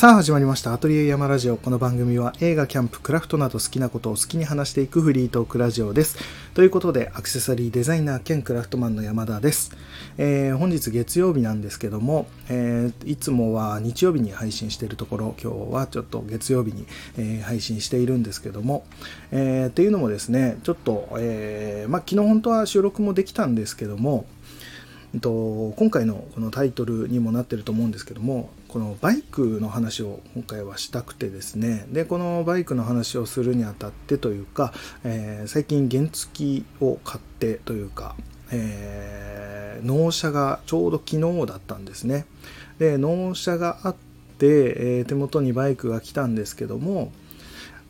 [0.00, 0.72] さあ始まりました。
[0.72, 1.58] アトリエ山ラジオ。
[1.58, 6.16] この番組は映画、キャンプ、クラフトなど好きなことを好きに話していくフリートークラジオです。
[6.54, 9.76] ということで、アクセサリーデザイナー兼クラフトマンの山田です。
[10.16, 16.86] えー、本日月曜日なんですけども、えー、いつもは日曜日に配信しているところ、今日はちょっと月曜日に、
[17.18, 18.86] えー、配信しているんですけども、
[19.32, 24.24] えー、っていうのもですね、ちょっと、えー、まあ、昨日本当は収録もできたんですけども、
[25.12, 31.86] 今回のこのタイトルにもなってると思うんですけどもこのバイクの話を今回はしたくてですね。
[31.88, 38.14] でこのバイクの話をするにあたってというか、えー、最近原付を買ってというか、
[38.52, 42.26] えー、納車がちょうど昨日だったんですね。
[42.78, 43.96] で納車があっ
[44.38, 47.10] て、えー、手元にバイクが来たんですけども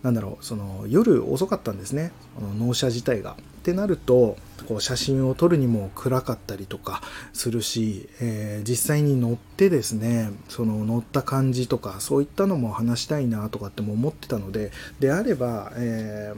[0.02, 2.10] なんだろうその夜遅かったんですね。
[2.58, 3.36] 納車自体が。
[3.60, 7.02] ってなるとこう写真を撮るにも暗かったりとか
[7.34, 16.32] するし、えー、実際に乗ってですねその乗った感じとかそういったのも話したいなとかっても思ってたのでであれば、え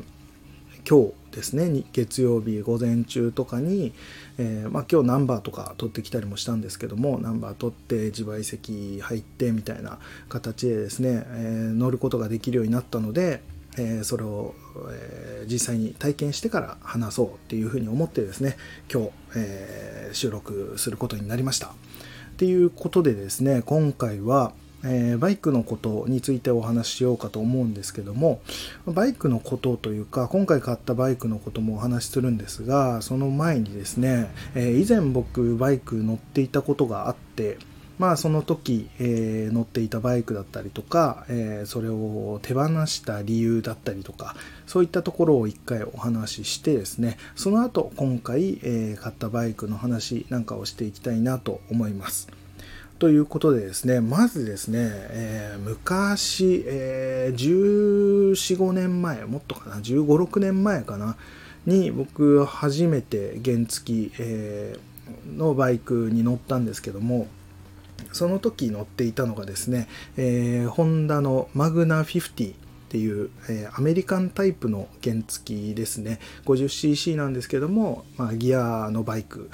[0.85, 3.93] ー、今日ですね月曜日午前中とかに、
[4.39, 13.43] えー、まあ、今日ナンバーとか取ってきたりもしたんですけどもナンバー取って自賠責入ってみたいな形でですね、え乗ることができるようになったので
[13.79, 14.55] えー、それを、
[14.91, 18.57] えー、実際に体験してから話そうっていうふうに思ってですね
[18.93, 21.69] 今日、えー、収録することになりました。
[21.69, 21.71] っ
[22.37, 24.53] ていうことでですね今回は、
[24.85, 28.41] えバイクのことについてお話ししようかと思うんですけども
[28.85, 37.59] バイクのことというか今回買ったバイクのこともお話しするんですがその前にですね、え以前僕バイク乗っていたことがあって
[38.03, 44.35] まあその時、えー、乗っていたバイクだったりとか、えー、それを手放した理由だったりとか
[44.67, 52.29] そういったところを一回お話ししてですねその後今回、えー、買ったバイクの話なんかをしていきたいなと思います。
[52.99, 61.17] ということでですね、まずですね、えー、昔、えー、14、5年前、もっとかな、15、6年前かな、
[61.67, 67.27] に僕初めて原付、えー、のバイクに乗ったんですけども、
[68.13, 72.55] その時乗っていたのがですね、えー、ホンダのマグナ50っ
[72.89, 76.19] ていう、えー、アメリカンタイプの原付ですね。
[76.45, 79.51] 50cc なんですけども、まあ、ギアのバイク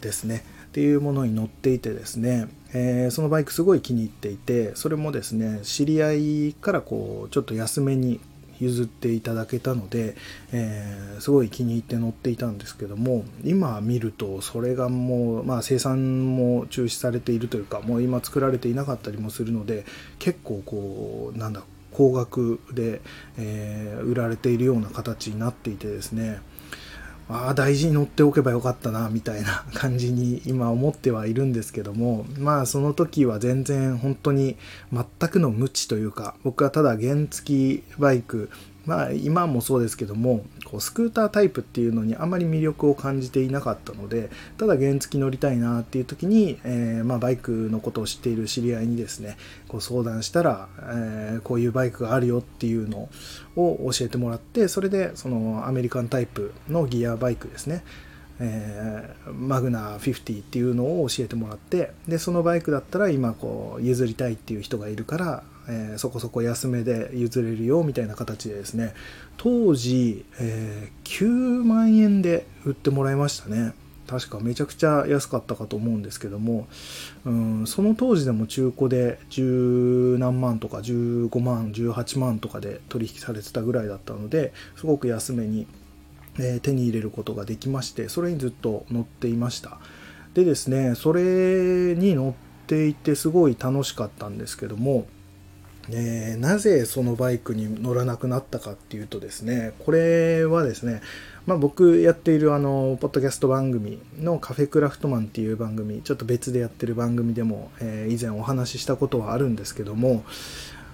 [0.00, 0.44] ですね。
[0.70, 6.12] っていうものに乗っていてですね、えー、そのバイクすごい気に入っていてそれもですね知り合
[6.48, 8.20] いからこうちょっと安めに
[8.60, 10.16] 譲っていただけたので、
[10.52, 19.84] えー、すごい気に入って乗っていたんですけども今見るとそれがもう、まあ、生産も中止されているというかもう今作られていなかったりもするので
[20.18, 21.62] 結構こうなんだ
[21.92, 23.00] 高額で、
[23.36, 26.40] えー、売られているような形になっていてですね。
[27.32, 34.56] ああ大事に乗っておけばよかったなみたいな 感じに今思ってはいるんですけどもまあその時は全然本当に
[34.92, 38.50] 全くの無知というか僕はただ原付バイク
[38.90, 49.36] まあ今もそうですけどもこうスクータータイプっていうのにあまり魅力を感じていなかったのでただ原付乗りたいなっていう時に、えー、まあ、バイクのことを知っている知り合いにですね
[49.68, 53.08] こう相談したら、えー、こういうバイクがあるよっていうの
[53.54, 57.84] を教えてもらってそれでそのアメリカンタイプのギアバイクですね
[58.42, 68.94] えー、マグナ50っていうのを教えてもらってでそのバイクだったら今こう譲りたいっていう人がいるからえー、そこそこ安めで譲れるよみたいな形でですね
[69.36, 73.72] 当時、えー、9万円で売ってもらいましたね。
[74.06, 76.66] 確かめちゃくちゃ安かったかと思うんですけども、
[77.24, 85.68] うん、その当時でも中古で10何万とか15万18万とかで取引されてたぐらいだったのですごく安めに、
[86.40, 89.78] えー、手に入れることができましてそれにずっと乗っていました。
[90.34, 95.06] でですねそれに乗っていてすごい楽しかったんですけども
[95.92, 101.00] えー、なぜそのバイクに乗らなくなったかっていうとですね、これはですね、
[101.46, 110.24] まあ、僕やっているあの、ポッドキャスト番組のカフェクラフトマンっていう番組、ちょっと別でやってる番組でも、えー、以前お話ししたことはあるんですけども、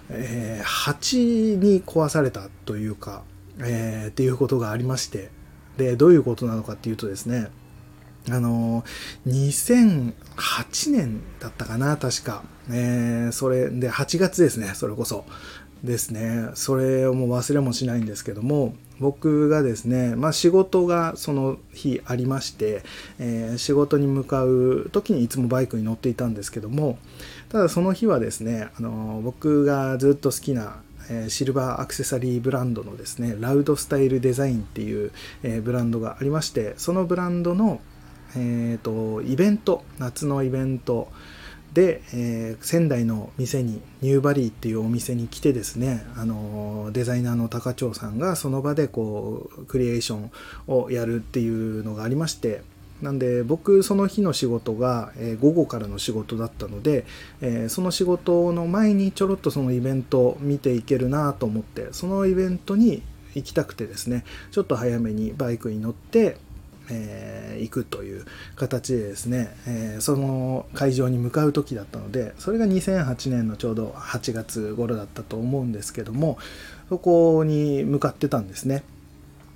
[0.09, 1.19] えー、蜂
[1.57, 3.23] に壊されたというか、
[3.61, 5.31] え、っていうことがありまして、
[5.77, 7.49] で、どういうことなのかっていうとですね、
[8.31, 8.85] あの、
[9.27, 10.13] 2008
[10.91, 12.43] 年だったかな、確か。
[12.71, 15.25] えー、それで、8月ですね、それこそ。
[15.85, 16.49] ですね。
[16.55, 22.83] それをもう忘れもしないんですけども、僕がですね、まあ仕事がその日ありまして、
[23.19, 26.99] えー、仕事に向かう時にいつもバイクに乗っていたんですけども、
[27.51, 30.81] ただその日はですね、あの、僕がずっと好きな
[31.11, 35.13] えシルバーアクセサリーブランドのですね、ラウドスタイルデザインっていう、
[35.43, 37.81] えブランドがありまして、そのブランドの、
[38.37, 41.09] えーと、イベント夏のイベント
[41.73, 50.31] で、えー、仙台の店にニューバリーっていうお店に来てですね、あのデザイナーの高長さんがその場でこうクリエーション
[50.69, 52.63] をやるっていうのがありまして
[53.03, 57.05] なんで僕その日の仕事が、え午後からの仕事だったので、
[57.43, 63.03] えその仕事の前にちょろっとそのイベントを見ていけるなと思ってそのイベントに
[63.35, 66.39] 行きたくてですねちょっと早めにバイクに乗って
[66.91, 68.25] えー、行くという
[68.55, 76.39] 形でですね、えー、その会場に向かう時だったのでそれが2008年のちょうど8月頃だったと思うんですけども
[76.89, 78.83] そこに向かってたんですね。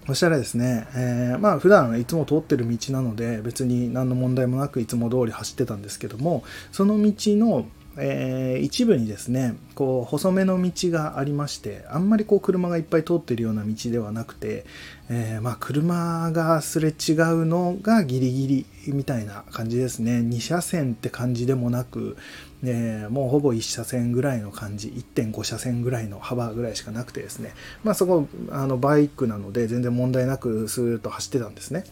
[0.06, 6.42] そしたらですね、えー、まあ普段いつも通ってる道なので別に何の問題もなくいつも通り走ってたんですけども
[6.72, 7.66] その道の
[7.96, 14.64] えー、一部にですねこう細めの道がありましてあんまりこう車がいっぱい通ってるような道ではなくて、
[15.12, 18.46] えー、まあ、車がすれ違うのがギリギ
[18.86, 20.20] リみたいな感じですね。
[20.20, 22.16] 2車線って感じでもなく、
[22.62, 24.86] えー、もうほぼ1車線ぐらいの感じ。
[24.88, 27.54] 1.5車線ぐらいの幅ぐらいしかなくてですね。
[27.82, 31.84] まあそこあのバイクなので全然問題なくスーッと走ってたんですね。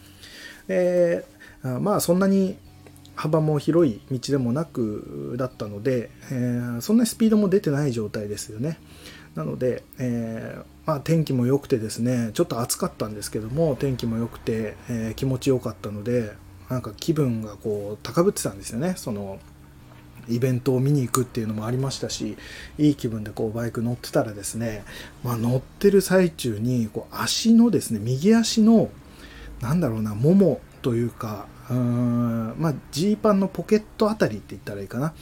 [0.67, 1.25] で
[1.81, 2.57] まあそんなに
[3.15, 8.79] 幅も広い道でもなくだったので、えー、そんなスピードも出てない状態ですよね。
[9.39, 16.33] なので、えー、まあ、天気も良くてですねちょっと暑かったんですけども天気も良くて、えー、気持ちよかったので
[16.67, 18.93] なんか気分がこう高ぶってたんですよね。
[18.97, 19.39] その
[20.27, 22.37] イベントを見に行くっていうのもありましたし
[22.77, 24.83] いい気分でこうバイク乗ってたらですね、
[25.23, 28.89] まあ、乗ってる最中にこう足のですね右足の
[29.61, 35.13] なんだろうなももというかうーんまあジーパンのポケットあたりって言ったらいいかな。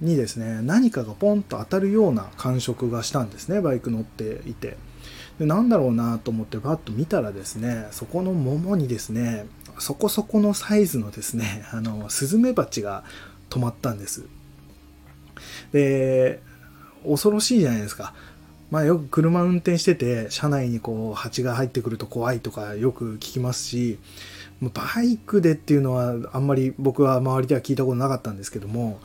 [0.00, 4.76] にですね何かがポンと当たるような感触がしたんですねバイク乗っていて。
[5.38, 9.46] でなんだろうなと思ってバッと見たらですねそこの桃にですね
[9.78, 13.04] そこそこのサイズのですね あのスズメバチが
[13.50, 14.24] 止まったんです。
[15.72, 16.42] で
[17.04, 18.14] 恐ろしいじゃないですか。
[18.70, 23.98] まあよく車運転してて車内にこう蜂が入ってくると怖いとかよく聞きますし
[24.60, 29.00] バイクでっていうのはあんまり僕は周りでは聞いたことなかったんですけども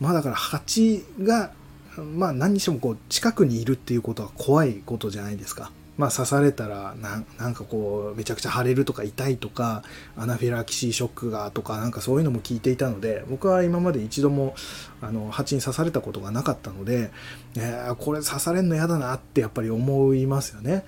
[0.00, 1.52] まあだから蜂が
[1.96, 5.70] まあ何にしてもこう近くにいるっていうことは怖いことじゃないですか。
[5.96, 6.94] まあ刺されたら
[7.38, 9.82] なんかこうめちゃくちゃ腫れるとか痛いとか
[10.16, 14.54] アナフィラキシーショックがとかなんかそういうのも聞いていたので僕は今まで一度も
[15.00, 17.10] あの蜂に刺されたことがなかったので、
[17.56, 20.84] えー、これ刺されんの嫌だなってやっぱり思いますよね。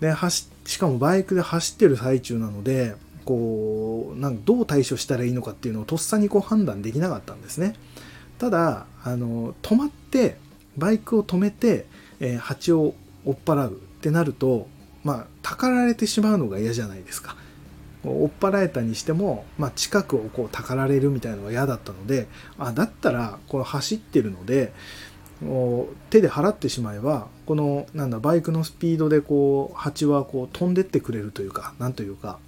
[0.00, 0.14] で
[0.64, 2.94] しかもバイクで走ってる最中なので
[3.24, 7.74] こうなんかどう対処したらいいのかっていうのをとっさにこう判断できなかったんですね
[8.38, 10.36] ただあの止まって
[10.76, 11.86] バイクを止めて、
[12.20, 12.94] えー、蜂を
[13.24, 14.68] 追っ払うってなると
[15.04, 17.36] まあたかられてしまうのが嫌じゃないですか。
[18.04, 22.26] 追っ払えたにしても、まあ、近くをこうたかられるみたいなのが嫌だったので
[22.58, 24.72] あだったらこの走ってるので
[26.10, 32.40] 手で払ってしまえばこのなんだバイクのスピードでこう蜂はこう飛んでってくれるというかなんというか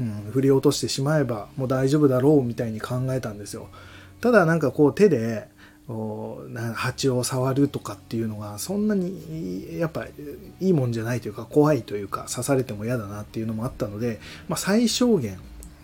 [0.00, 3.68] うん、振り落としてしまえばもう大丈夫だろうみたいに考えたんですよ。
[4.24, 5.48] ただなんかこう手で
[6.74, 15.38] 蜂を触るとかっていうのがそんなにやっぱいいもんじゃないというか怖いというか刺されても嫌だなっていうのもあったので、まあ、最小限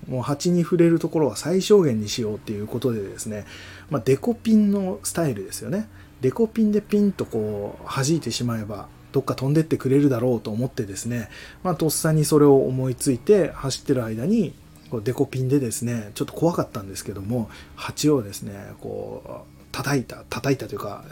[0.08, 3.44] もう蜂に触れるところは最小限にしようっていうことでですね、
[3.90, 5.86] まあ、デコピンのスタイルですよね。
[6.22, 11.28] デコピンでピンとこう弾いてしまえばどっか飛んでってくれるだろうと思ってですね、
[11.62, 14.54] まあ、とっさにそれを思いついて走ってる間に
[14.90, 21.04] こうデコピンでですねちょっと怖かったんですけども蜂をですねこう叩いた叩いたというか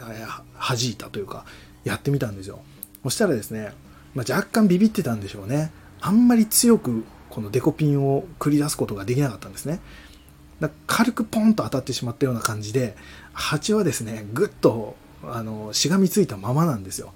[0.59, 1.45] 弾いたというか
[1.83, 2.59] やってみたんですよ。
[3.03, 3.71] そしたらですね、
[4.13, 5.71] まあ、若干ビビってたんでしょうね。
[6.01, 9.79] あんまり強くこのデコピンを繰り出すことができなかったんですね。
[10.59, 12.97] だ軽くポンと当たってしまったような感じで
[13.31, 17.13] 蜂はですねぐっとあのしがみついたままなんですよ。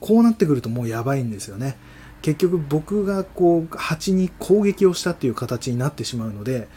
[0.00, 1.76] こうなってくるともうやばいんですよね。
[2.22, 6.68] 結局僕がこう蜂に攻撃をしたっていう形になってしまうので、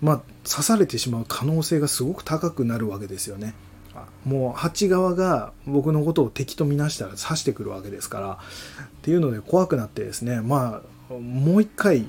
[0.00, 3.54] まあ、刺されてしまう可能性がすごく高くなるわけですよね。
[4.24, 8.38] もう蜂側が僕のことを敵とみなしたら刺してくるわけですから。
[8.84, 12.08] っていうので怖くなってですねまあもう一回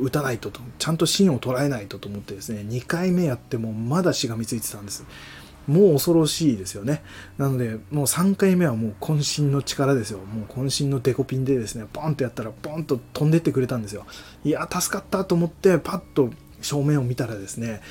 [0.00, 5.04] 撃たないととちゃんと芯を捉えないとと思ってですね2回目やってもまだしがみついてたんです
[5.68, 7.02] もう恐ろしいですよね。
[7.36, 10.18] なので、もう3回目はもう渾身の力ですよ。
[10.18, 14.06] もう渾身のデコピンでですね、ポンとやったら、ポンと飛んでってくれたんですよ。
[14.44, 16.30] いや、助かったと思って、パッと
[16.62, 17.82] 正面を見たらですね、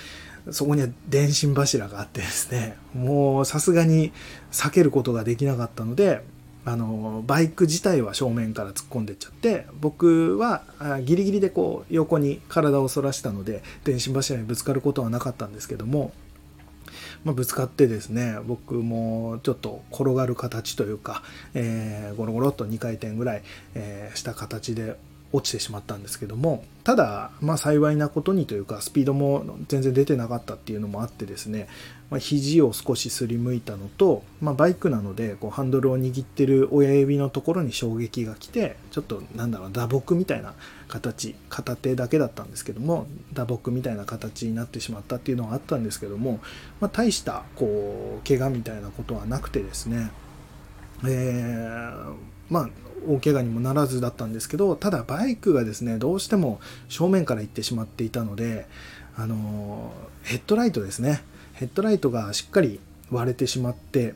[0.50, 4.12] そこには電信柱があってですね、もうさすがに
[4.52, 6.24] 避けることができなかったので、
[6.68, 10.66] あのバイク自体は正面から突っ込んでっちゃって僕は
[11.02, 16.12] ギリギリでこう横に体を反らしたので電信柱にぶつかることはなかったんですけども
[17.28, 23.44] まあ、ぶつかってですね僕もちょっと転がる形というか、えー、ゴロゴロっと2回転ぐらい、
[23.76, 24.96] えー、した形で
[25.34, 31.68] 落ちてしまったんですけどもただ、まあ、幸いなことにというかスピードも全然出てなかったっていうのもあってですね、
[32.10, 40.54] まあ、肘を少しすりむいたのと、まあ、バイクなのでこうハンドルを握ってる親指のところに衝撃が来てちょっとなんだろう打撲みたいな
[40.88, 46.40] 形片手だけだったんですけども打撲みたいな形になってしまったっていうのはあったんですけども、
[46.80, 50.12] まあ、大したこう怪我みたいなことはなくてですね
[51.04, 52.16] えー、
[52.50, 52.70] まあ
[53.08, 58.68] 大怪我にもならずだったんですけどただバイクがですねどうしても正面から行ってしまっていたので
[59.16, 61.22] あのヘッドライトですね。
[61.54, 64.14] ヘッドライトがしっかり割れてしまって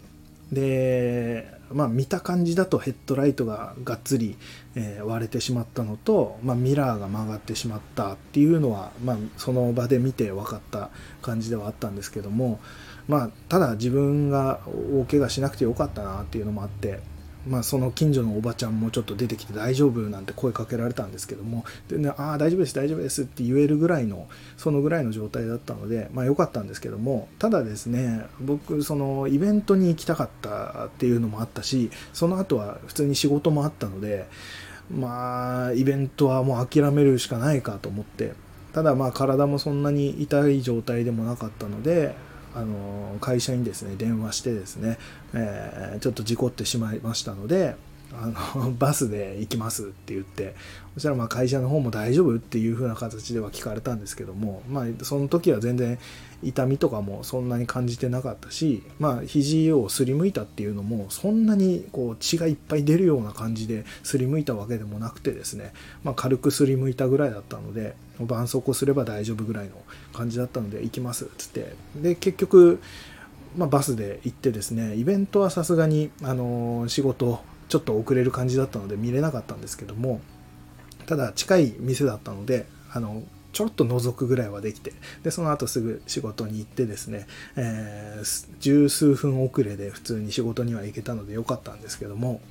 [0.52, 4.38] でまあ見た感じだとヘッドライトががっつり、
[4.76, 10.90] え、割れてしまったのと、まあ、ミラーが曲がってしまったっていうのは、まあ、その場で見て分かった
[11.22, 12.60] 感じではあったんですけども
[13.08, 14.60] まあただ自分が
[14.94, 17.00] 大怪我しなくてよかったなっていうのもあって
[17.48, 34.28] まあ、その近所のおばちゃんもちょっと出てきて大丈夫なんて声かけられたんですけどもで、ね、ああ大丈夫です大丈夫ですって言えるぐらいのそのぐらいの状態だったのでまあ良かったんですけどもただですね僕そのイベントに行きたかったっていうのもあったしその後は普通に仕事もあったので
[34.92, 38.34] まあイベントはもう諦めるしかないかと思って
[38.74, 42.16] ただまあ体もそんなに痛い状態でもなかったので
[42.54, 44.98] あの会社にですね電話してですね、
[45.34, 47.76] えー、ちょっと事故ってしまいましたので
[48.14, 50.56] あのバスで行きますって言って
[50.96, 55.98] そしたらまあ会社の方も大丈夫っていう風な形では聞かれたんですけどもまあその時は全然
[56.44, 69.72] 痛みとかもそんなに感じてなかったしまあ肘をすりむいたっていうのもそんなにこう血がいっぱい出るような感じですりむいたわけでもなくてですね、まあ、軽くすりむいたぐらいだったので絆創膏すれば大丈夫ぐらいの
[70.14, 71.74] 感じだったので行きますっつって。
[71.96, 72.80] で結局
[73.58, 77.42] まあ、バスで行ってですねイベントはさすがに、あの仕事
[77.72, 80.20] ちょっと遅れる感じだったので見れなかったんですけども
[81.06, 83.24] ただ近い店だったのであの
[83.54, 84.92] ちょろっと覗くぐらいはできて
[85.24, 92.42] でその後すぐ仕事に行ってですね、えー、十数分遅れで普通に仕事には行けたので良かったんですけども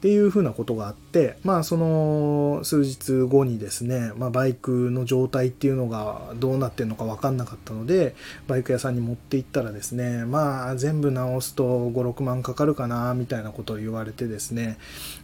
[0.00, 8.14] っていうふうなことがあって、まあその数日後にですね、まあバイクの状態っていうのがどうなってるのか分かんなかったので、
[8.48, 14.78] バイク屋さんに持って行ったらですね、まあ全部直すと5、6万かかるかな、みたいなことを言われてですね、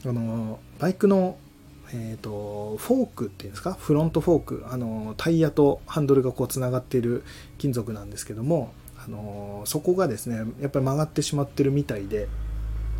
[0.04, 1.38] あの、バイクの
[1.92, 3.74] えーと、フォークっていうんですか？
[3.74, 7.22] フロントフォークあのタイヤとハンドルがこうつながっている
[7.58, 12.26] 金属なんですけどもあのそこがですねやっぱり曲がってしまってるみたいで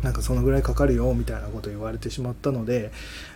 [0.03, 2.91] なんかそのぐらいかかるよみたいなこと言われてしまったので、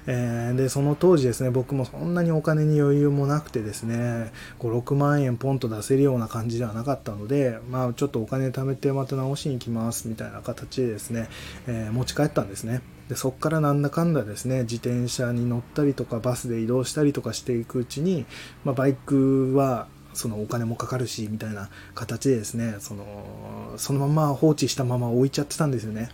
[0.05, 11.29] えー、でその当時ですね僕もそんなにお金に余裕もなくてですね56万円ポンと出せるような感じではなかったのでまあちょっとお金貯めてまた直しに行きますみたいな形でですね、
[11.67, 12.81] えー、持ち帰ったんですね。
[13.09, 18.25] でそこからなんだかんだですね自転車に乗ったりとかバスで移動したりとかしていくうちに、
[18.63, 26.09] まあ、バイクはそのお金もかかるしみたいな形でですねそのそのまま放置したまま置いちゃってたんですよね。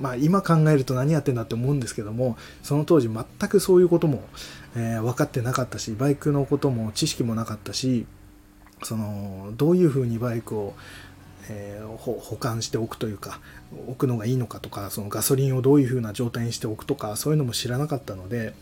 [0.00, 4.22] まあ、今考えると何やってんだって思うんですけどもその当時全くそういうことも、
[4.76, 8.06] えー、分かってなかったしバイクのことも知識もなかったし
[8.82, 10.74] そのどういうふうにバイクを、
[11.48, 13.40] えー、保管しておくというか
[13.88, 18.54] 置くのがいいのかとかそのガソリンをどういうふうな状態にしておくとかそういうのも知らなかったので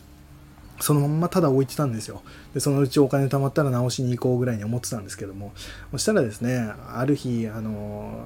[0.79, 2.21] そのままただ置いてたんですよ。
[2.53, 5.51] で、そのうちお金貯まったら直しに行こうぐらいに思ってたんですけども、
[5.91, 8.25] そしたらですね、ある日、あの、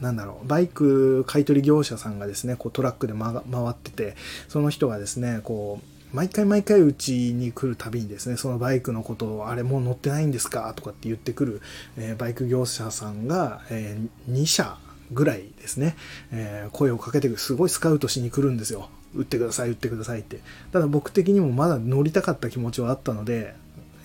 [0.00, 4.16] なんだろう、バイク買取業者さんがですね、こうトラックで、ま、回ってて、
[4.48, 11.62] その人がですね、こう、毎回毎回うちに来るたびにですね、そのバイクのことを、あれもう乗ってないんですかとかって言ってくる、
[11.96, 14.76] えー、バイク業者さんが、えー、2社
[15.10, 15.96] ぐらいですね、
[16.30, 18.90] えー、声をかけてくる、すごいスカウトしに来るんですよ。
[19.14, 20.40] 売ってください、売ってくださいって。
[20.72, 23.54] ただ僕的にもまだ乗りたかった気持ちはあったので、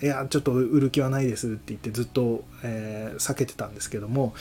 [0.02, 4.34] いや、ちょっと売る気はないですって言ってずっと、えー、避けてたんですけども、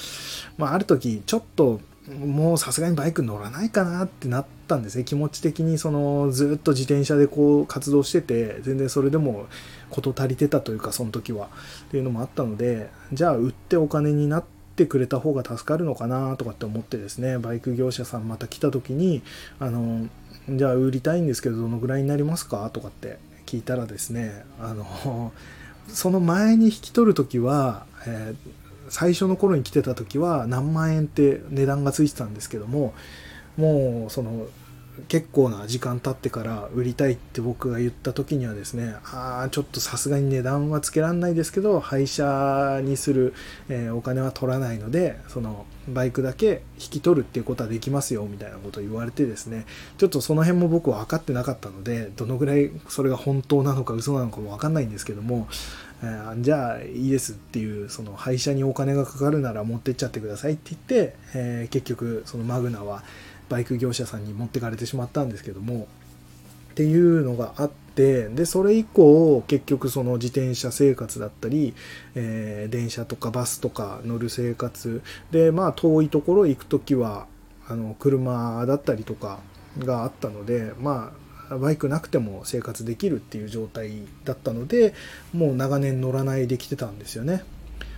[0.58, 5.04] まあ、ある時、ちょっと、もうさすがにバイク乗らないかなってなったんですね。
[5.04, 9.48] 気持ち的にそのずっと自転車でこう活動してて、全然それでも
[9.90, 11.50] 事足りてたというか、その時は。
[11.88, 14.46] っていうのもあったので、じゃあ売ってお金になっ
[14.78, 19.22] てくれた方が助かるのかなとかって思ってですね、バイク業者さんまた来た時に、
[19.60, 20.08] あの、
[20.50, 22.70] じゃあ売りたいんですけどどのぐらいになりますか？
[22.72, 25.34] とかって聞いたらですねあの
[25.88, 28.52] その前に引き取る時は、えー、
[28.90, 32.94] 最初の頃に来てた時は何万円って値段がついてたんですけども
[33.58, 34.48] もうその
[35.08, 43.34] 結構な時間経ってから売りたいって僕が言った時にはですねああちょっとさすがに値段はつけられないですけど廃車にする、
[43.70, 49.66] えー、お金は取らないのでそのバイクだけ引き取るっていうことはできますよみたいなことを言われてですね
[49.98, 55.48] ちょっとその辺も僕は分かってなかったのでどのぐらいそれが本当なのか嘘なのかも分かんないんですけども、
[56.04, 63.04] え、じゃあいいですっていうその廃車にお金がかかるなら持ってっちゃってくださいって言って、え、結局そのマグナは
[63.50, 65.88] バイク業者さんに持ってかれてしまったんですけども
[66.72, 71.74] っていうのがあってでそれ以降結局その自転車生活だったり、
[72.16, 75.02] え、電車とかバスとか乗る生活
[75.32, 77.26] でまあ遠いところ行く時は
[77.68, 79.40] あの車だったりとか
[79.80, 83.92] があったのでまあバイクなくても生活できるっていう状態
[84.26, 84.94] だったので
[85.34, 87.44] もう長年乗らないできてたんですよね。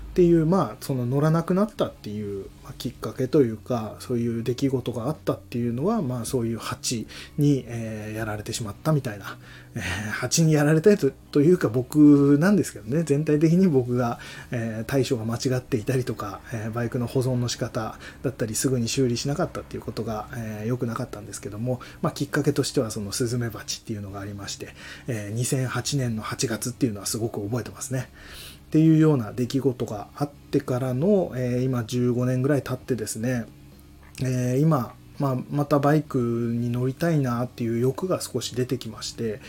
[0.10, 2.48] っていうまあその乗らなくなったっていう、
[2.78, 9.38] きっかけというかそういう出来事があったっていうのはまあそういう蜂に、えー、やられてしまったみたいな、
[9.76, 14.20] えー、蜂にやられたとというか僕なんですけどね全体的に僕が、
[14.52, 24.70] えー、対処が間違っていたりとか、えバイクの保存の仕方だったりすぐに修理しなかったっていうことが良、えー、くなかったんですけども、まあ、きっかけとしてはそのスズメバチっていうのがありまして、
[25.08, 28.10] え2008年の8月っていうのはすごく覚えてますね。
[28.70, 33.48] っていうような出来事があってからの、えー、今15年ぐらい経ってですね、
[34.22, 39.42] えー、今、まあ、またバイクに乗りたいなっていう欲が少し出てきまして、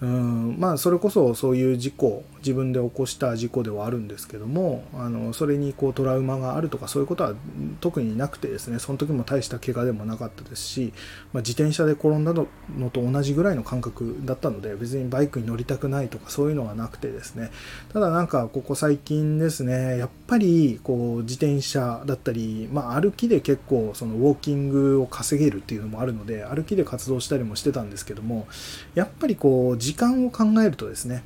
[0.00, 7.34] うんまあそれこそそういう事故自分で起こした事故ではあるんですけどもあのそれにこうトラウマがあるとかそういうことは
[7.80, 10.92] 特になくてですねその時も大した怪我でもなかったですし、
[11.32, 12.46] まあ、自転車で転んだの
[12.90, 17.50] と同じぐらいの感覚だったので別にバイクに乗りたくないとかそういうのはなくてですね。
[17.92, 28.46] ただなんかここ最近ですねやっぱりこう自転車だったり、まあ、歩きで結構そのウォーキングを稼げるっていうのもあるので歩きで活動したりもしてたんですけども
[28.94, 31.22] やっぱりこう時間を考えるとですね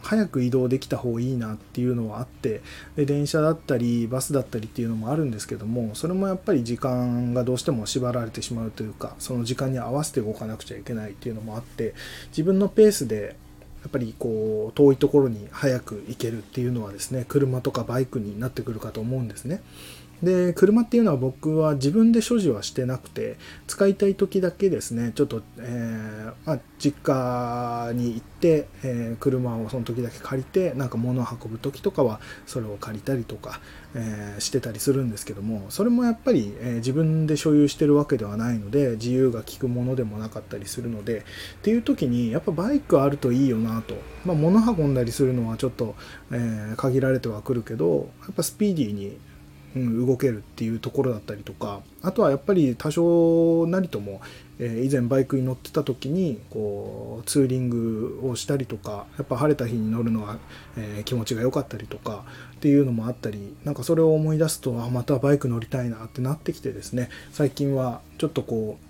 [0.00, 2.60] 早く移動できた方がいいなっていうのはあって
[2.94, 11.94] で電車だったりバスだったりっていうのもあるんですけどもそれもやっぱり時間がどうしても縛られてしまうというかその時間に合わせて動かなくちゃいけないっていうのもあって
[12.28, 13.34] 自分のペースで
[13.82, 19.60] やっぱりこう遠いところに早く行けるっていうのはですね車とかバイクになってくるかと思うんですね。
[20.24, 25.12] で車っていうのは僕は自分で所持はしてなくて使いたい時だけですね。
[25.14, 33.60] ちょっと、えー、まあ、実家に行って、えー、車をその時だけ借りてなんか物を運ぶ時とかはそれを借りたりとか、
[33.94, 41.22] えー、してたりするんですけどもそれもやっぱり、え自分で所有してるわけではないので自由が利くものでもなかったりするのでっ
[41.62, 45.94] ていう時にやっぱバイクあるといいよなと、まあ、物運んだりするのはちょっと、
[46.32, 49.18] え限られてはくるけどやっぱスピーディーに
[49.76, 54.20] うん、動けるっていうところだったりとかあとはやっぱり多少なりとも、
[54.58, 60.38] えー、以前バイクに乗ってた時にこうツーリングをしたりとかやっぱ晴れた日に乗るのは、
[60.76, 68.84] えー、気持ちが良かったりとかっていうのもあったりなんかそれを思い出すとあまたバイク乗りたいなってなってきてですね最近はちょっとこう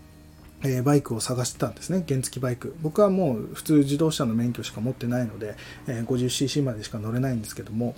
[0.66, 2.74] えバイクを探してたんですね原付バイク。
[2.80, 7.94] 僕はもう普通自動車の免許しか持ってないので、え 50cc までしか乗れないんですけども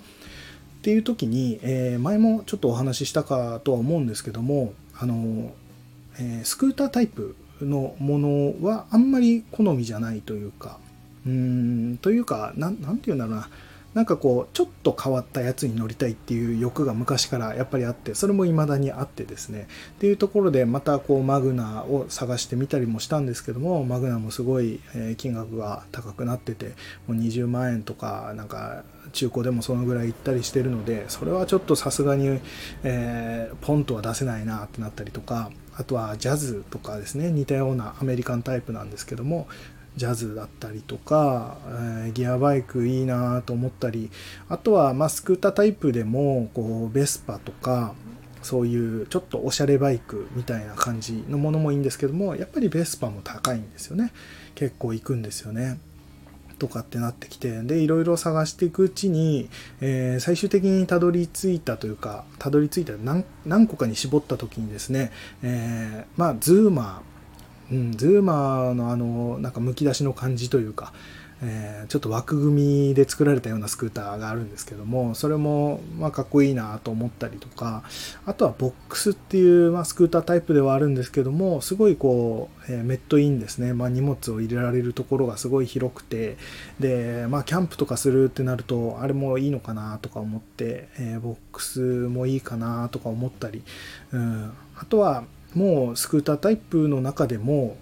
[0.77, 5.53] っていう時に、えー、前もちょっとお話ししたかとは思うんですけどもあの、
[6.19, 10.77] えー、スクータータイプのものはあんまり好みじゃないというか
[11.25, 13.49] うんというか何て言うんだろうな。
[13.97, 19.67] なんかこうちょっと変わったやつに乗りたいっていう欲が昔からやっぱりあってそれも未だにあってですね。
[19.93, 24.81] っていうところでまたこうマグナを探してみたりもしたんですけどもマグナもすごい
[25.17, 26.75] 金額が高くなってて
[27.07, 28.83] もう20万円とかなんか
[29.13, 32.39] 中古でもそのぐらい行ったりしてるのでそれはちょっとさすがに、
[32.83, 39.47] えー、ポンとは出せないなってなったりとかあとはジャズとかですね似たようなアメリカンタイプなんですけども
[39.97, 44.09] ジャズだったりとか、えー、ギアバイクいいなと思ったり
[44.47, 47.95] あとは、まあ、スクータータイプでもこうベスパとか
[48.43, 54.13] そういうちょっとおしゃれバイクみたいな感じのものもいいんですけどもやっぱりベスパも高いんですよね。
[54.55, 55.79] 結構行くんですよね。
[56.57, 65.11] とかってなってきてでいろいろ探していくうちに、えー、最終的にたどり着いたというかたどり着いた何何個かに絞った時にですね、
[65.43, 67.16] えー、まあズーマー、
[67.71, 70.93] うん、ズーマーのあのなんかむき出しの感じというか、
[71.41, 77.83] えー、ちょっと枠組みで作られたようなスクーターがあるんですけどもそれもまあかっこいいなと思ったりとか
[78.25, 86.37] あとはボックスっていう、まあ、スクータータイプではあるんですけどもすごいこう、えー、メットインですね、まあ、荷物を入れられるところがすごい広くて
[86.79, 93.61] で、まあ、キャンプとかするってなるとあれもいいのかなとか思って、えー、ボックスもいいかなとか思ったり、
[94.11, 97.77] うん、あとはもうスクータータイプの中でも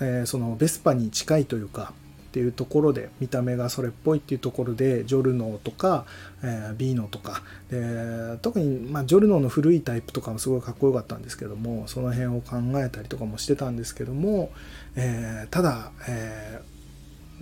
[0.00, 1.92] えー、そのベスパに近いというか
[2.28, 6.04] っていうところで見た目がそれっぽいっていうところでジョルノとか、
[6.42, 7.42] えー、ビーノとか。
[7.70, 14.50] で特に、まあ、ジョルノの古いタイプとかもすごいかっこよかったんですけどもその辺を考えたりとかもしてたんですけども、
[14.94, 16.78] えー、ただ、えー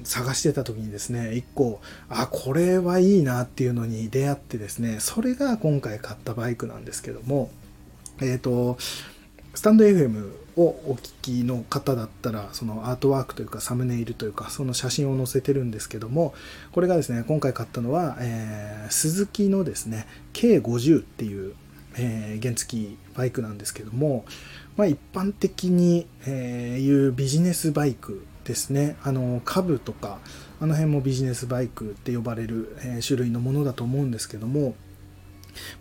[0.05, 7.51] 探してた時にですね、一個、あ、これはいいなっていうのに出会ってですね、それが今回買ったバイクなんですけども、
[8.21, 8.77] えっ、と、
[9.57, 16.35] スタンド FM をお聞きの方だったら、そのアートワークというかサムネイルというか、その写真を載せてるんですけども、
[16.73, 21.55] これがですね、今回買ったのは、えー、鈴木のですね、K50 っていう、
[21.97, 22.77] えー、原付
[23.17, 24.27] バイクなんですけども、
[24.77, 28.97] まあ、一般的に、えー、いうビジネスバイクですね。
[29.05, 30.19] あの株とか
[30.61, 34.75] あの辺もビジネスバイクって呼ばれる、え種類のものだと思うんですけども、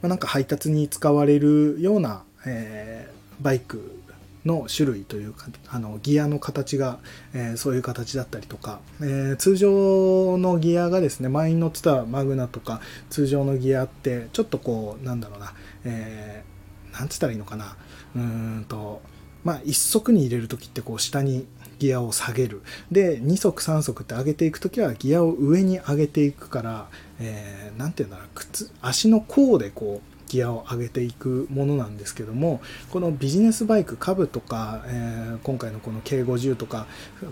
[0.01, 4.01] まあ、なんか配達に使われるような、え、バイク
[4.45, 6.99] の種類というかあのギアの形が、
[7.33, 17.75] えー、そういう形だったりとか、えー、通常のギアがですね前に乗ってたマグナとか通常のギアってちょっとこうなんだろうな、えー、なんつったらいいのかな
[18.15, 19.01] うんと
[19.43, 21.47] まあ1足に入れる時ってこう下に
[21.79, 22.61] ギアを下げる。
[22.91, 26.87] で2足3足って上げていく時はギアを上に上げていくから
[27.19, 36.87] 何、えー、て言うんだろう靴足の甲でこうギアを上げていくものなんですけどもこのビジネスバイクカブとか、えー、今回のこの K50 とか、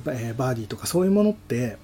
[0.08, 1.78] えー、バーディーとかそういうものって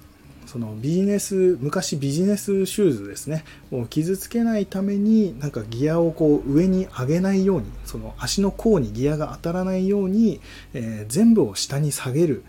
[0.46, 10.40] そのビジネス昔ビジネスシューズですねを傷つけないためになんかギアをこう上に上げないようにその足の甲にギアが当たらないように、
[10.72, 12.42] えー、全部を下に下げる、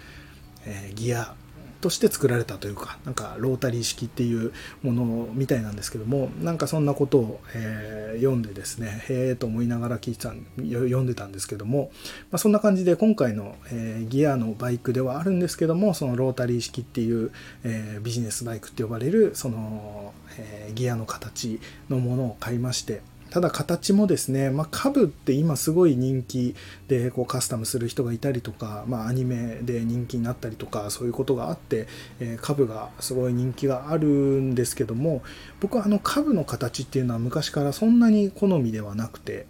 [0.65, 1.35] え、ギア
[1.81, 11.91] として作られたというか、なんかロータリー式っていうものみたいなんですけども、なんかそんなことを、えー、読んでですね、へえと思いながら聞いてた読んでたんですけども、
[12.31, 17.31] まあ、そんな感じで今回の、えー、ギアのバイクではあるんですけども、そのロータリー式っていう、
[17.63, 26.53] えー、ビジネスバイクって呼ばれる、その、えギアの形のものを買いまして、ただ形もですね、まあ、株って今すごい人気
[26.89, 31.87] でこうカスタムする人がいたりとか、まあ、アニメで人気になったりとかそういうことがあって、
[32.19, 35.23] えー、株がすごい人気があるんですけども
[35.61, 39.45] 僕はあの株の形っていうのは昔からそんなに好みではなくて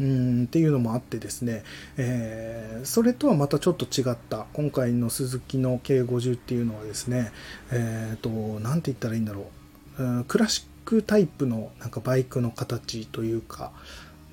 [0.00, 1.64] うんっていうのもあってですね、
[1.96, 7.32] えー、それとはまたちょっと違った今回の鈴木の K50 っていうのはですね
[7.72, 9.46] えっ、ー、と何て言ったらいいんだろ
[9.98, 13.72] う、うん、クラシックタイプのなんかバイクの形というか、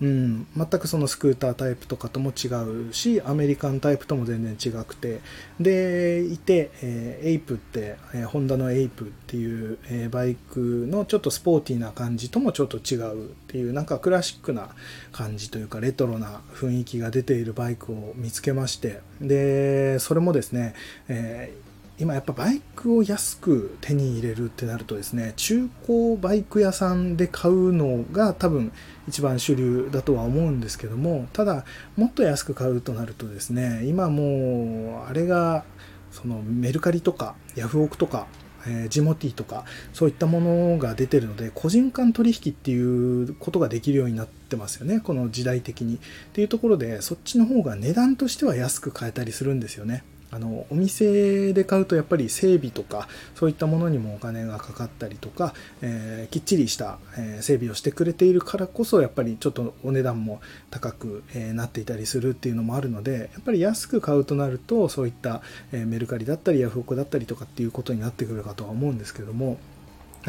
[0.02, 2.48] うん、全くそのスクータータイプとかとも違
[2.90, 5.20] うしアメリカンタイプとも全然違くて。
[5.60, 14.70] でいて、えー、エイプって、えー、ホンダのエイプっていう、えー、バイクのちょっとスポーティーな感じともちょっと違うっていうなんかクラシックな
[15.12, 19.02] 感じというかレトロな雰囲気が出ているバイクを見つけまして。
[19.20, 20.76] でそれもですね、
[21.10, 21.69] えー
[22.00, 28.72] 今やっぱバイクを安く手に入れるってなるとですね中古バイク屋さんで買うのが多分
[29.08, 31.66] 一番主流だとは思うんですけどもただ
[31.98, 35.66] もっと安く買うとなるとですね今もうあれが
[36.12, 38.28] そのメルカリとかヤフオクとか
[38.68, 45.96] え、ジモティとかそういったものが出てるので個人間取引っていうことができるようになってますよねこの時代的に。
[45.96, 46.00] っ
[46.34, 50.04] ていうところでそっちの方が値段としては安く買えたりするんですよね。
[50.32, 69.58] あのお店で買うとやっぱり整備とかそういったものにもお金がかかったりとか、えー、きっちりした、え整備をしてくれているからこそやっぱりちょっとお値段も高く、えなっていたりするっていうのもあるのでやっぱり安く買うとなるとそういった、えメルカリだったりヤフオクだったりとかっていうことになってくるかとは思うんですけども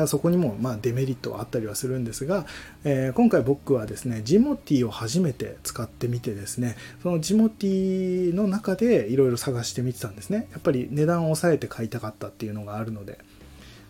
[0.06, 2.46] そこにもまデメリットはあったりはするんですが、
[2.84, 13.16] えー、今回僕はですねジモティを初めて使ってみてですねそのジモティの中でいろいろ探してみてたんですねやっぱり値段を抑えて買いたかったっていうのがあるのでっ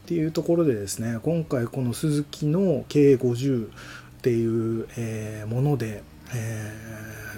[0.06, 3.70] ていうところでですね今回このスズキの K50 っ
[4.22, 6.72] ていう、え、ものでえ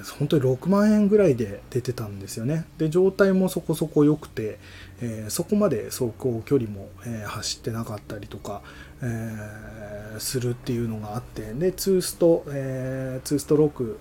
[0.03, 2.67] ー、本当に6万円ぐらいで出てたんですよね。
[2.79, 4.59] で、状態もそこそこ良くて、
[5.03, 8.63] えー、そこまで走行距離も、えー、走ってなかったりとか、
[9.03, 13.99] えするっていうのがあって、で、ツースト、えー、ツーストローク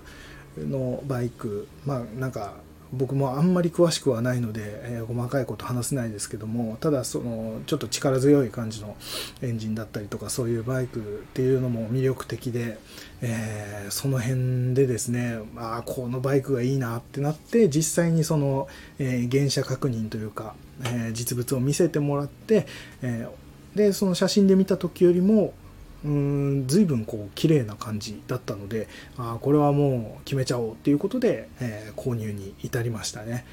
[0.56, 2.54] のバイク、まあなんか
[2.92, 8.96] 僕もあんまり詳しくはないので、えー、細かいこと話せないですけどもただそのちょっと力強い感じの
[9.40, 12.78] エンジンだったりとかそういうバイクっていうのも魅力的で、
[13.22, 20.54] えー、その辺でですねああこのバイクがいいなってなって実際にその、えー、原車確認というか、
[20.84, 22.66] え実物を見せてもらって、
[23.02, 23.26] え
[23.74, 25.54] でその写真で見た時よりも
[26.04, 33.44] うん随分こう綺麗な感じだったのであこれはもう決めちゃおうっていうことで、えー、購入に至りましたね。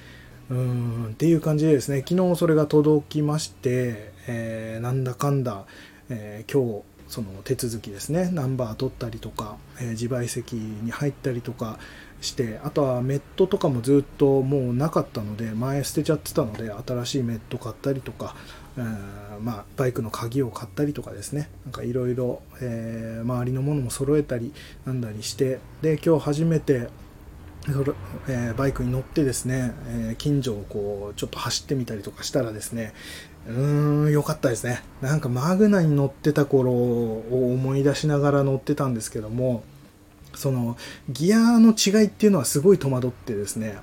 [0.50, 5.66] うんっていう感じでですね昨日それが届きまして、えー、なんだかんだ、
[6.10, 11.78] えー、今日その手続きですねナンバー取ったりとか、え、自賠責に入ったりとか
[12.22, 18.36] してあとはメットとかもずっともうなかったので前捨てちゃってたので新しいメット買ったりとか、
[18.78, 21.50] えー、まあ、バイクの鍵を買ったりとかですね。
[21.66, 24.54] なんかいろいろ周りのものも揃えたり
[24.86, 26.90] なんだりしてで今日初めて
[28.28, 32.94] えー、バイクに乗ってですね、えー、近所をこうちょっと走ってみたりとかしたらですね
[33.48, 34.82] うーん良かったですね。
[35.02, 39.64] なんかマグナに乗ってた頃を思い出しながら乗ってたんですけども
[40.36, 40.78] その
[41.10, 43.78] ギアの違いっていうのはすごい戸惑ってですね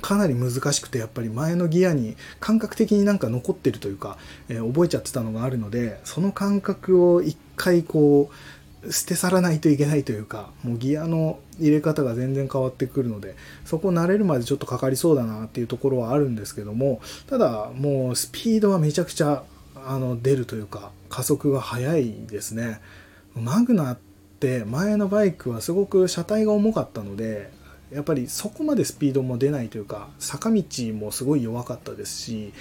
[0.00, 4.16] かなり難しくてやっぱり前のギアに感覚的になんか残ってるというか、
[4.48, 19.42] えー、覚えちゃってたのがあるのでその感覚を一回こう捨て去らないといけないというかもうギアの入れ方が全然変わってくるのでそこ慣れるまでちょっとかかりそうだなっていうところはあるんですけどもただもうスピードはめちゃくちゃ
[19.84, 22.80] あの出るというか加速が速いですね。
[23.34, 23.98] マグナっ
[24.38, 27.50] て前のバイクはすごく車体が重かったので
[27.92, 32.52] やっぱりそこまでスピードも出ないというか坂道もすごい弱かったですし、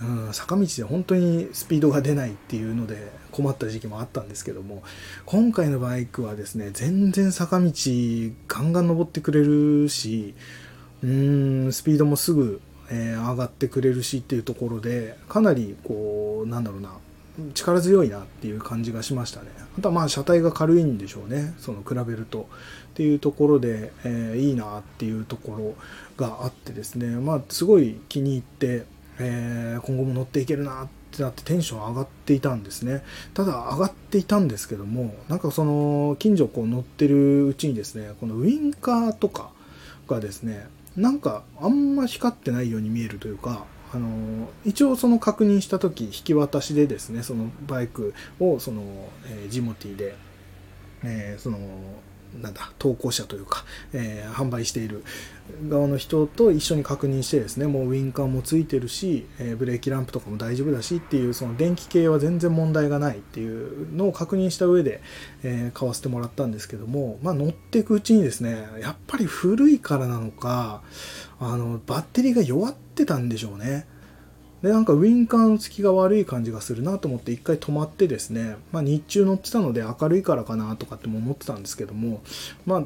[0.00, 4.82] うん、坂道で本当にスピードが出ないっていうので困った時期もあったんですけども
[5.24, 7.72] 今回のバイクはですね全然坂道
[8.46, 10.34] ガンガン登ってくれるし
[11.02, 16.90] うんスピードもすぐ、えー、上がってくれるしっていうところでかなりこうなんだろうな
[17.54, 19.48] 力強いなっていう感じがしましたね。
[19.78, 21.54] あとはまあ車体が軽いんでしょうね。
[21.58, 22.48] その比べると。
[22.94, 25.74] っていうところで、えー、いいなっていうところ
[26.16, 27.08] があってですね。
[27.16, 28.86] まあすごい気に入って、
[29.18, 33.02] えー、今後も乗っていけるなってなってテンション上がっていたんですね。
[33.34, 39.50] ただ上がっていたんですけども、なんかその近所こう乗ってるうちにですね、このウインカーとか
[40.06, 48.82] がですね、なんかあんま光ってないように見えるというか、あの一応その確認した時引き渡しでですねそのバイクをその、
[49.26, 50.16] えー、ジモティで、
[51.04, 51.58] えー、その
[52.40, 55.04] なんだ投稿者というか、えー、販売している
[55.68, 65.02] 側の人と一緒に確認してですねもうウインカーもついてるし、えー、ブレーキランプとかも大丈夫だしっていうその電気系は全然問題がないっていうのを確認した上で、
[65.42, 70.82] えー、買わせてもらったんですけども、まあ、乗っていくうちにですねやっぱり古いからなのか
[71.38, 73.86] あのバッテリーが弱ってたんでしょうね。
[74.64, 82.22] でなんかウインカーの付きが悪い感じがするなと思って一回止まってですね、まあ、日中乗ってたので明るいからかなとかっても思ってたんですけども、
[82.64, 82.84] まあ、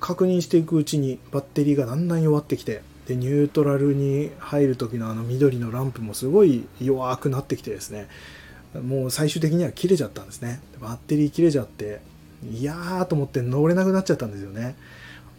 [0.00, 8.06] 確認していくうちにバッテリーがだんだん弱ってきてでニュートラルに入る時のあの緑のランプもすごい弱くなってきてですね
[8.74, 10.60] もう最終的には切れちゃったんですね。
[10.78, 12.00] バッテリー切れちゃって
[12.52, 14.76] いやーと思って乗れなくなっちゃったんですよね。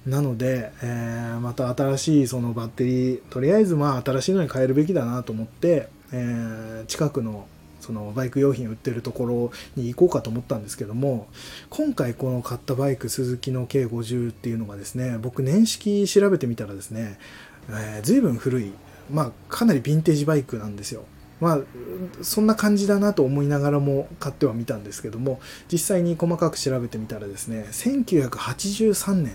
[0.06, 7.48] なので、えー、また新しいそのバッテリー、とりあえずまあ新しいのに変えるべきだなと思って、えー、近くの
[7.82, 11.28] そのバイク用品売ってるところに行こうかと思ったんですけども、
[11.70, 17.20] 今回この買ったバイク、スズキの K50 っていうのがですね、僕年式調べてみたらですね、
[17.70, 18.74] えー、随分古い、
[19.12, 21.04] まあかなりヴィンテージバイクなんですよ。
[21.42, 21.60] まあ、
[22.22, 29.34] そんな感じだなと思いながらも買ってはみたんですけども実際に細かく調べてみたらですね1983年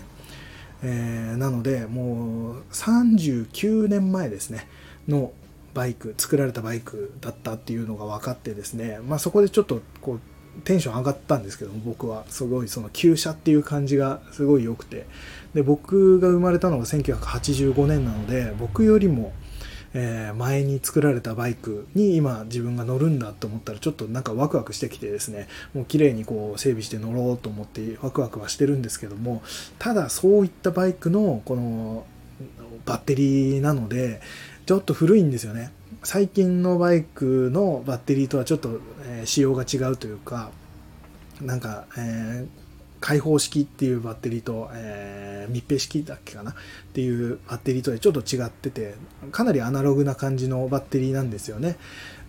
[0.83, 4.67] えー、なのでもう39年前ですね
[5.07, 5.31] の
[5.73, 10.19] バイク作られたバイクだったっていうのが分かってですね、まあ、そこでちょっとこう
[10.63, 12.25] テンション上がったんですけども僕は。
[12.27, 15.07] すごいその旧車っていう感じがすごい良くて。
[15.53, 19.33] で僕が生まれたのが1985年なので僕よりも
[19.93, 29.41] えー、前に作られたバイクに今自分が乗るんだと思ったらちょっとなんかワクワクしてきてですねもう綺麗にこう整備して乗ろうと思ってワクワクはしてるんですけども
[29.79, 32.05] ただそういったバイクのこの
[32.85, 34.21] バッテリーなので
[34.65, 35.71] ちょっと古いんですよね。
[36.03, 40.49] 最近のバイクのバッテリーとはちょっと、えー、仕様が違うというか
[41.41, 42.60] なんか、えー
[43.01, 46.51] 開放式っていうバッテリーと、えー、密閉式だっけかな？
[46.51, 46.53] っ
[46.93, 48.93] ていうバッテリーとでちょっと違ってて、
[49.31, 51.77] かなりアナログな感じのバッテリーなんですよね。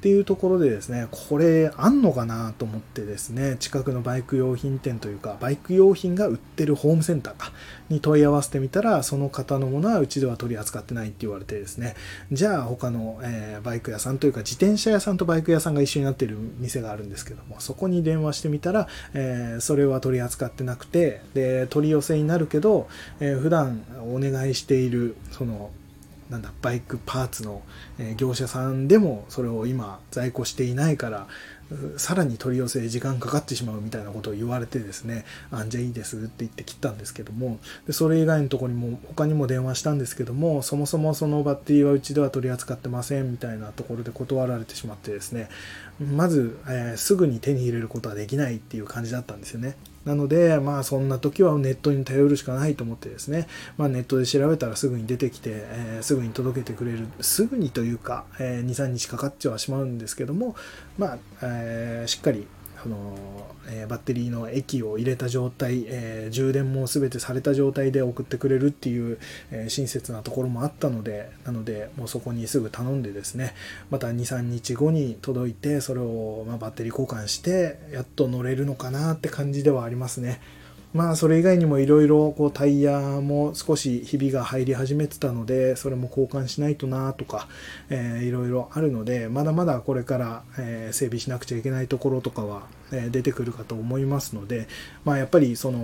[0.03, 7.53] っていうところでですね、これあんのかなと思ってですね、近くのバイク用品店というか、バイク用品が売ってるホームセンターか
[7.89, 11.95] に問い合わせてみたら、その方のものはうちでは取り扱ってないって言われてですね、
[12.33, 22.89] じゃあ他の、えー、バイク屋さんというか自転車屋さんとバイク屋さんが一緒になってる店があるんですけども、そこに電話してみたら、えー、それは取り扱ってなくて、で、取り寄せになるけど、
[23.21, 25.71] えー、普段お願いしている、その、
[26.33, 27.63] なんだバイクパーツの、
[28.17, 31.29] 業者さんでもそれを今在庫していないから
[31.99, 45.51] さらに取り寄せ時間かかってしまうみたいなことを言われてですね、あんじゃいいですって言って切ったんですけども、でそれ以外のとこにも他にも電話したんですけども、そもそもそのバッテリーはうちでは取り扱ってませんみたいなところで断られてしまってですね、
[46.01, 49.77] まず、えー、すぐに手に入れることはできないっていう感じだったんですよね。
[50.05, 60.57] なので、まあそんな時はネットに頼るしかないと思ってですね、まあネットで調べたらすぐに出てきて、えー、すぐに届けてくれる、すぐにというか、えー、2、3日かかっちゃはしまうんですけども、
[60.99, 62.47] まあ、えー、しっかり
[62.85, 63.17] あの、
[63.69, 69.19] えー、バッテリーの液を入れた状態、えー、充電も全てされた状態で送ってくれるっていう、
[69.51, 73.55] えー、親切なところもあったので、なので、もうそこにすぐ頼んでですね、
[73.91, 80.41] また2、3日後に届いて、それを、まあ、バッテリー交換して、やっと乗れるのかなって感じではありますね。
[80.95, 87.49] まあそれ以外にもいろいろこうタイヤも少しひびが入り始めてたのでそれも交換しないとなとか、
[87.91, 94.69] いろいろあるのでまだまだこれから、え、整備しなくちゃいけないところとかは、え、出てくるかと思いますので
[95.05, 95.79] まあやっぱりその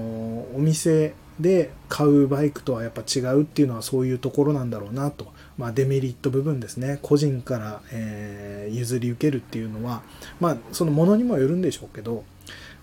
[0.55, 6.99] お店で買うバイクとはやっぱ違うっていうのはそういうところなんだろうなと、まあ、デメリット部分ですね。
[7.01, 10.03] 個人から、え、譲り受けるっていうのは
[10.39, 12.25] まあそのものにもよるんでしょうけど、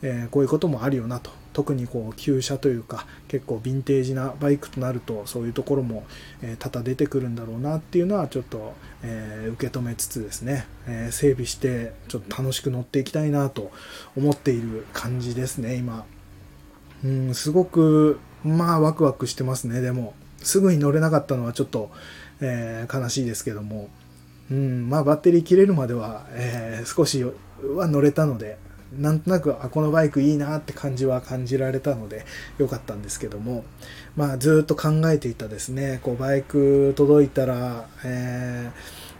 [0.02, 1.45] え、こういうこともあるよなと。
[1.56, 6.04] 特にこう旧車というか結構ヴィンテージなバイクとなるとそういうところも、
[6.42, 13.72] え多々出てくるんだろうなっていうのはちょっと、え受け止めつつですね、え整備してちょっと楽しく乗っていきたいなと
[14.18, 16.04] 思っている感じですね今。
[17.06, 20.14] うんすごくまあワクワクしてますねでも。
[20.40, 21.90] すぐに乗れなかったのはちょっと、
[22.42, 23.90] えー、悲しいですけども。
[24.52, 28.58] うんまあバッテリー切れるまでは、えー、少しは乗れたので
[28.98, 32.26] なんとなくあこのバイクいいなって感じは感じられたので
[32.58, 33.64] 良かったんですけども。
[34.16, 36.00] まあずっと考えていたですね。
[36.02, 38.72] こうバイク届いたら、え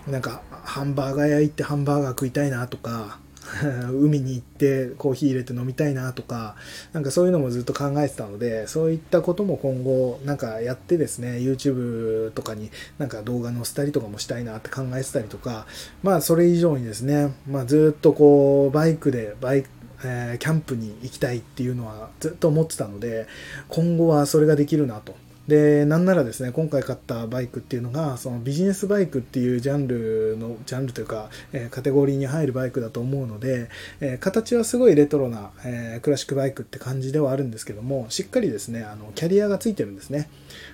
[0.08, 3.20] ー、なんかハンバーガー屋行ってハンバーガー食いたいなとか
[3.92, 6.56] 海に行ってコーヒー入れて飲みたいなとか、
[6.94, 15.68] なんかそういうのもずっと考えてたので、そういったことも今後なんかやってですね、YouTube とかになんか動画載せたりとかもしたいなって考えてたりとか、
[16.04, 19.70] まあそれ以上にですね、まあずっとこうバイクでバイク、
[20.04, 23.28] えー、キャンプに行きたいっていうのはずっと思ってたので、
[23.70, 25.16] 今後はそれができるなと。
[25.48, 40.30] で、なんならですね、今回買ったバイクっていうのが、そのビジネスバイクっていうジャンルの、ジャンルというか、えー、カテゴリーに入るバイクだと思うので、えー、形はすごいレトロな、えー、クラシックバイクって感じではあるんですけども、しっかりですね、あの、キャリアがついてるんですね。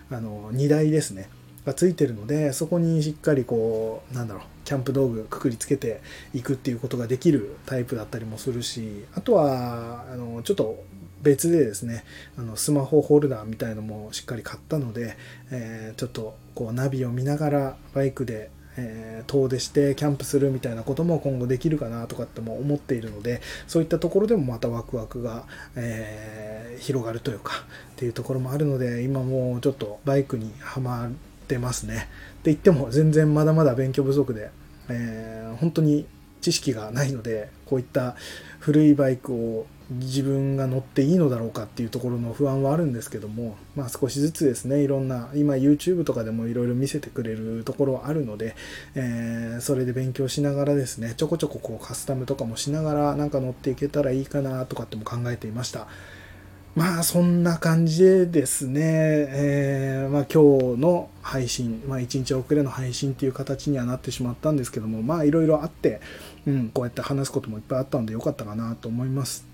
[0.09, 1.29] あの、荷台ですね。
[1.65, 6.01] がついてるので、そこにしっかりこう、なんだろう、キャンプ道具くくりつけて
[6.33, 10.83] いくっていうことができるタイプだったりもするし、あとは、あの、ちょっと
[11.21, 12.03] 別でですね
[12.37, 15.17] あのスマホホルダーみたいのもしっかり買ったので、
[15.51, 27.53] えー、ちょっとこうナビを見ながらバイクで、えー、遠出してキャンプするみたいなことも今後できるかなとかっても思っているのでそういったところでもまたワクワクが、えー、広がるというか
[27.93, 31.11] っていうところもあるので今もうちょっとバイクにはまっ
[31.47, 31.95] てますね。
[31.95, 34.49] って言っても全然まだまだ勉強不足で、
[34.89, 36.07] えー、本当に
[36.41, 38.15] 知識がないのでこういった
[38.59, 48.55] 古いバイクを自分が乗っていいのだろうかっていうところの不安はあるんですけども、まあ少しずつですね、いろんな、今 YouTube とかでもいろいろ見せてくれるところはあるので、
[48.95, 55.87] えー、それで勉強しながらですね、ちょこちょここうカスタムとかもしながらなんか乗っていけたらいいかなとかっても考えていました。
[56.73, 65.99] まあそんな感じでですね、えー、まあ今日の配信、まあ1日遅れの配信っていう形にはなってしまったんですけども、まあいろいろあって、
[66.47, 69.50] うん、こうやって話すこともいっぱいあったのでよかったかなと思います。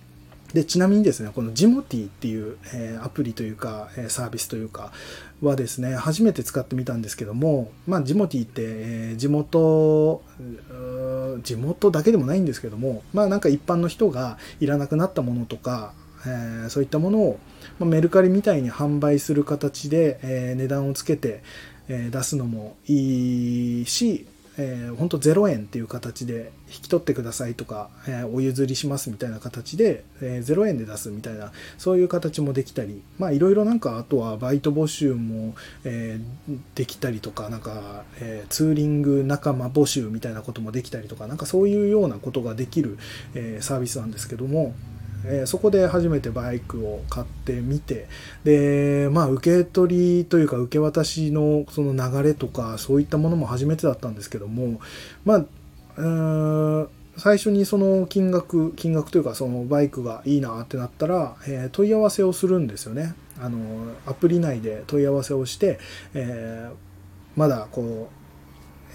[0.53, 4.91] でちなみにですね、このジモティっていう、えー、アプリというか、えー、サービスというか
[5.41, 10.21] はですね、初めて使ってみたんですけども、まあ、ジモティって、えー、地元、
[11.43, 15.93] 地元だけでもないんですけども、まあなんか一般の人がいらなくなったものとか、
[16.25, 17.39] え、そういったものを、
[17.79, 21.43] まあ、メルカリみたいに販売する形で、え、値段をつけて、
[21.89, 42.97] え、出すのもいいし、えー、本当0円っていう形で引き取ってくださいとか、えー、お譲りしますみたいな形で、えー、0円で出すみたいな、そういう形もできたり、まあいろいろなんか、あとはバイト募集も、えー、できたりとか、なんか、え、ツーリング仲間募集みたいなこともできたりとか、なんかそういうようなことができる、
[43.35, 44.73] え、サービスなんですけども、
[45.29, 48.07] えー、そこで初めてバイクを買ってみて
[48.43, 54.79] でまあ受け取りというか受け渡しのその流れとかそういったものも初めてだったんですけども
[55.25, 63.15] まあ最初にその金額金額というかそのバイクがいいなってなったら、えー、問い合わせをするんですよね。
[63.39, 63.57] あの
[64.05, 65.79] アプリ内で問い合わせをして、
[66.13, 66.75] えー、
[67.35, 68.16] まだこう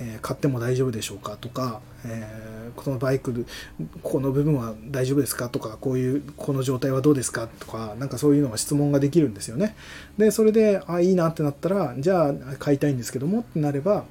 [0.01, 3.47] えー、買っても大丈夫でしょうかとか、えー、このバイク
[4.03, 9.77] ここの部分は大丈夫ですかとかこういうこの状態はどうですかとかなんかそういうのが質問ができるんですよね。
[10.19, 14.05] でそれであいいなってなったらじゃあ買いたいんですけどもってなれば、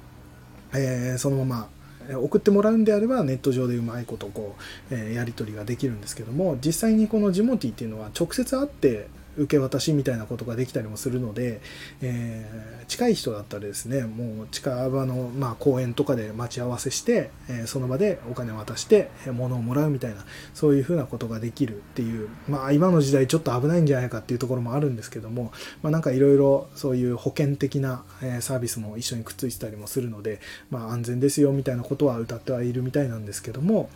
[0.74, 1.68] えー、そのまま
[2.10, 4.56] 送ってもらうんであればネット上でうまいことこ
[4.90, 9.06] う、えやり取りができるんですけども実際にこのジモティっていうのは直接会って
[9.36, 11.60] 受け渡しみたいなことができたりもするので、
[12.00, 20.24] えー、近い人だったらですねもう近場の、まあ、公園とかで待ち合わせして、えー、その場でお金を渡して物をもらうみたいな
[20.54, 25.52] そういうふうなことができるっていう、まあ、今の時代ちょっと危ないんじゃないかっていうところもあるんですけども、
[25.82, 28.04] まあ、なんかいろいろそういう保険的な、
[28.40, 33.90] サービスも一緒にくっついてたりもするので、まあ、安全ですよみたいなことは歌ってはいるみたいなんですけども、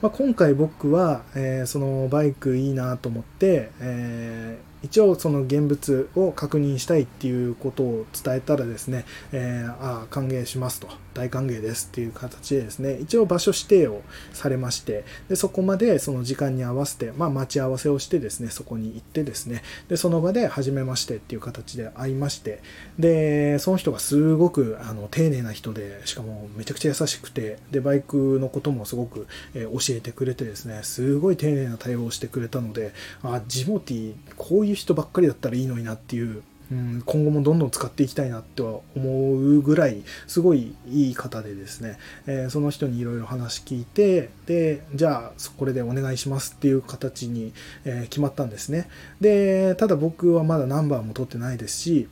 [0.00, 14.02] まあ、今回僕は、えー、そのバイクいいなと思って、えー一応その現物を確認したいっていうことを伝えたらですね、えー、ああ、歓迎しますと、大歓迎ですっていう形でですね、一応場所指定を
[14.32, 22.60] されまして、でそこまでその時間に合わせて、まあ、待ち合わせをしてですね、そこに行ってですね、でその場で初めましてっていう形で会いまして、
[22.98, 32.92] で、その人がすごくあの丁寧な人で、しかもめちゃくちゃ優しくて、で、バイクのこともすごく、え、教えてくれてですね、すごい丁寧な対応をしてくれたので、
[33.22, 36.42] あ、ジモティ、こういう人ばっかりだったらいいのになっていう、
[36.72, 47.52] うん、今後もどんどん使っていきたいなっては思うぐらいすごいいい方でですね、えー、その人にいろいろ話聞いてでじゃあこれでお願いしますっていう形に、
[47.84, 48.88] えー、決まったんですね。
[49.20, 52.08] でただ僕はまだナンバーも取ってないですし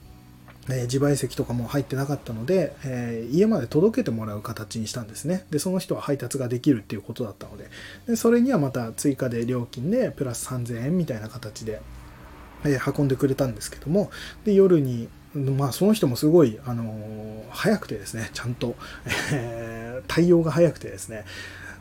[0.69, 5.47] え自賠責とかも入ってなかったので、えー、家まで届けてもらう形にしたんですね。
[5.51, 7.71] で、その人は配達ができるっていうことだったので、
[8.07, 11.81] でそれにはまた追加で料金でプラス3000円みたいな形で、
[12.65, 14.11] え運んでくれたんですけども、
[14.45, 18.75] で、夜に、まあ、その人もすごい、あのー、早くてですね、ちゃんと、
[19.33, 21.25] えー、対応が早くてですね、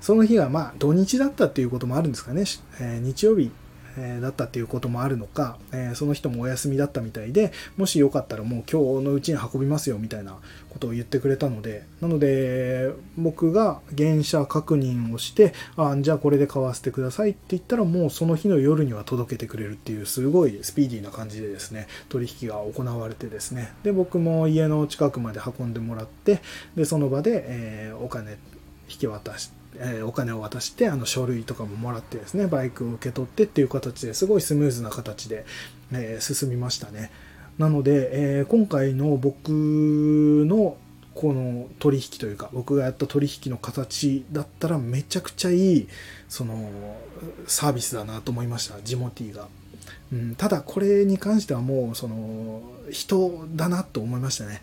[0.02, 2.44] その日がまあ土日だったっていうこともあるんですかね、
[2.80, 3.52] えー、日曜日
[3.98, 10.38] えだったっていうこともあるのか、えその人もお休みだったみたいで、もしよかったらもう今日のうちに運びますよみたいな
[10.70, 26.42] ことを言ってくれたので、なので、僕が原車確認をして、あじゃあこれで買わせてくださいって言ったらもうその日の夜には届けてくれるっていうすごいスピーディーな感じでですね、取引が行われてですね、で、僕も家の近くまで運んでもらって、
[26.76, 28.38] で、その場で、え、お金
[28.90, 35.46] 引き渡して、えお金を渡してあの書類とかももらってですねバイクを受け取ってっていう形ですごいスムーズな形で、
[35.94, 37.12] え進みましたね。
[37.58, 40.78] なので、え今回の僕の
[41.14, 45.88] この取引というか僕がやった取引の形だったらめちゃくちゃいい
[46.30, 46.72] その
[47.46, 48.80] サービスだなと思いました。
[48.82, 49.50] ジモティが、
[50.14, 54.62] うん、ただこれに関してはもうその人だなと思いましたね。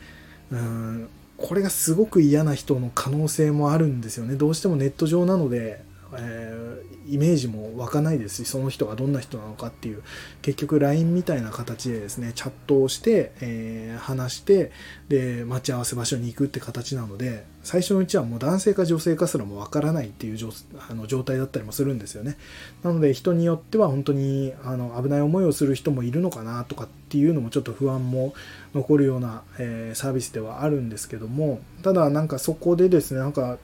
[0.51, 4.37] うんこれがすごく嫌な人の可能性もあるんですよね。
[4.37, 5.83] どうしてもネット上なので、
[6.15, 10.03] えー、イメージも湧かないですし、その人がどんな人なのかっていう、
[10.43, 14.73] 結局 LINE みたいな形でですね、チャットをして、えー、話して、
[15.09, 20.51] で、待ち合わせ場所に行くって形なので、最初のうちはもう男性か女性かすらもわからないっていう状
[20.89, 22.39] あの状態だったりもするんですよね。
[22.85, 28.35] なので人によっては本当にあの危ない思いをする人もいるのかなとかっていうのもちょっと不安も
[28.73, 33.59] 残るような、えー、サービスではあるんですけども、ただなんかそこでですね、なんか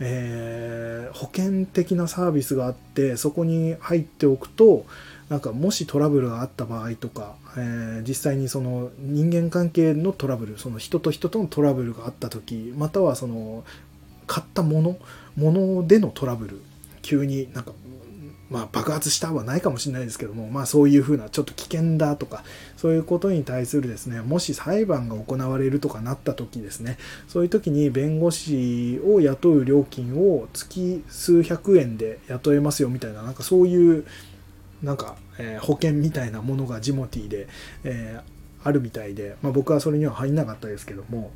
[0.00, 4.86] えー、保険的なサービスがあってそこに入っておくと
[5.28, 13.64] なんかもしトラブルがあった場合とか、えー、実際にその人間関係のトラブルその人と人とのトラブルがあった時またはその
[14.26, 14.98] 買ったもの
[15.36, 16.60] ものでのトラブル
[17.02, 17.72] 急になんか
[18.50, 22.44] まあ、爆発したはないかもしれないですけども、まあ、そういうふうなちょっと危険だとか
[22.76, 26.96] そういうことに対するですねもし裁判が行われるとかなった時ですね
[27.28, 34.06] そういう時に弁護士を雇う料金を月数百円で雇えますよみたいななんかそういう
[34.82, 37.48] なんか、えー、保険みたいなものがジモティーで、
[37.84, 41.32] えー、あるみたいで、まあ、僕はそれには入んなかったですけども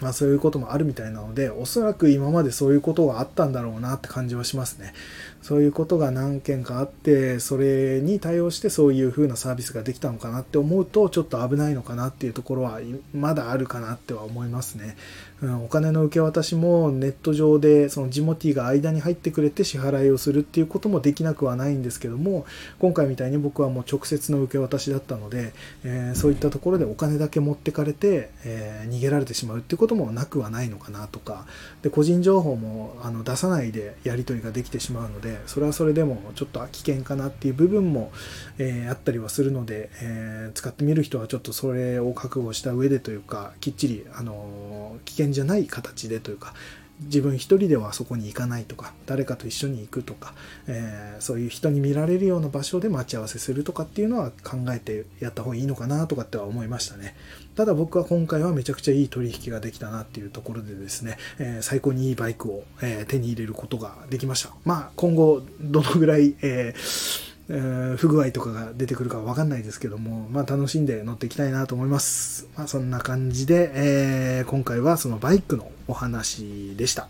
[0.00, 4.94] まあそういうこともあるみたいなので、おそらく今までそういうことがあったんだろうなって感じはしますね。
[5.42, 12.80] そういうことが何件かあって、それに対応してそういう風なサービスができたのかなって思うと、ちょっと危ないのかなっていうところは
[13.14, 14.96] まだあるかなっては思いますね。
[15.42, 22.46] うん、お金の受け渡しもネット上でそのジモティが間に入ってくれて支払いをするっていうこともできなくはないんですけども、
[22.78, 25.52] 今回みたいに僕はもう直接の受け渡しだったので、
[25.84, 31.46] えー、そういったところでお金だけ持ってかれて、えー、逃げられてしまうっていうこともなくはないのかなとか。
[31.82, 38.10] で個人情報もあの出さないでやり取りができてしまうのでそれはそれでもちょっと危険かなっていう部分も、
[38.58, 46.54] えー、あったりはするので、え、使ってみる人はちょっとそれを覚悟した上でというかきっちり、あの危険じゃない形でというか
[47.00, 50.34] 自分一人ではそこに行かないとか誰かと一緒に行くとか、
[50.66, 57.14] えー、そういう人に見られるような場所で待ち合わせするとかっていうのは考えてやった方がいいのかなとかっては思いましたね。
[57.54, 64.50] ただ僕は今回はめちゃくちゃいい取引ができたなっていうところでですね、えー、最高にいいバイクを、えー、手に入れることができました。
[64.64, 72.46] まあ今後どのぐらい、えーえー、不具合とかが出てくるかわかんないですけども、まあ楽しんで乗っていきたいなと思います。
[72.56, 77.08] まあそんな感じで、えー、今回はそのバイクのお話でした。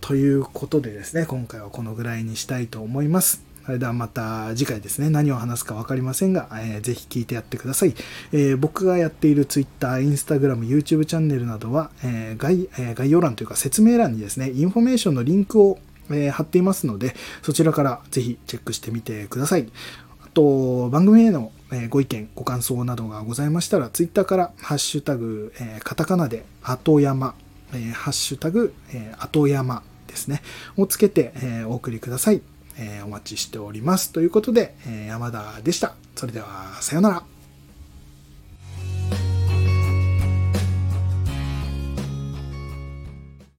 [0.00, 3.42] ということでですね、今回はこのぐらいにしたいと思います。
[3.68, 7.94] それではまた次回ですね、何を話すか分かりませんが、えー、ぜひ聞いてやってください。
[8.32, 15.78] えー、僕がやっている Twitter、Instagram、YouTube チャンネルなどは、えー概えー、概要欄というか説明欄にですね、インフォメーションのリンクを
[16.10, 19.68] えー、貼っていますので、そちらからぜひチェックしてみてください。
[20.24, 21.52] あと、番組への
[21.90, 27.34] ご意見、ご感想などがございましたら、ツイッターからハッシュタグ、えー、カタカナで後山、
[27.72, 30.42] えー、ハッシュタグ、えー、後山ですね、
[30.76, 32.40] をつけて、え、お送りください。
[32.78, 34.10] え、お待ちしております。
[34.12, 35.94] ということで、え、山田でした。
[36.16, 37.37] それでは、さようなら。